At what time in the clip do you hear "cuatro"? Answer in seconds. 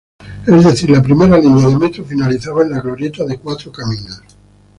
3.37-3.71